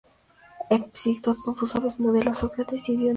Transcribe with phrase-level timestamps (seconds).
[0.71, 3.09] Epicteto propuso dos modelos: Sócrates y Diógenes.